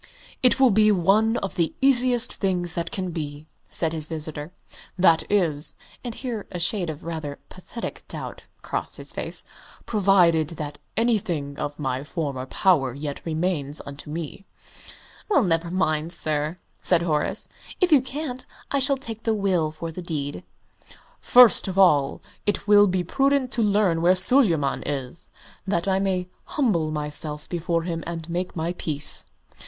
"It 0.41 0.59
will 0.59 0.71
be 0.71 0.91
one 0.91 1.37
of 1.45 1.53
the 1.53 1.75
easiest 1.79 2.33
things 2.33 2.73
that 2.73 2.89
can 2.89 3.11
be," 3.11 3.45
said 3.69 3.93
his 3.93 4.07
visitor, 4.07 4.51
"that 4.97 5.21
is" 5.31 5.75
(and 6.03 6.15
here 6.15 6.47
a 6.51 6.59
shade 6.59 6.89
of 6.89 7.03
rather 7.03 7.37
pathetic 7.49 8.03
doubt 8.07 8.41
crossed 8.63 8.95
his 8.97 9.13
face) 9.13 9.43
"provided 9.85 10.47
that 10.57 10.79
anything 10.97 11.55
of 11.59 11.77
my 11.77 12.03
former 12.03 12.47
power 12.47 12.95
yet 12.95 13.23
remains 13.25 13.79
unto 13.85 14.09
me." 14.09 14.47
"Well, 15.29 15.43
never 15.43 15.69
mind, 15.69 16.11
sir," 16.13 16.57
said 16.81 17.03
Horace; 17.03 17.47
"if 17.79 17.91
you 17.91 18.01
can't, 18.01 18.47
I 18.71 18.79
shall 18.79 18.97
take 18.97 19.21
the 19.21 19.35
will 19.35 19.69
for 19.69 19.91
the 19.91 20.01
deed." 20.01 20.43
"First 21.19 21.67
of 21.67 21.77
all, 21.77 22.23
it 22.47 22.67
will 22.67 22.87
be 22.87 23.03
prudent 23.03 23.51
to 23.51 23.61
learn 23.61 24.01
where 24.01 24.15
Suleyman 24.15 24.81
is, 24.83 25.29
that 25.67 25.87
I 25.87 25.99
may 25.99 26.27
humble 26.45 26.89
myself 26.89 27.47
before 27.47 27.83
him 27.83 28.03
and 28.07 28.27
make 28.31 28.55
my 28.55 28.73
peace." 28.79 29.25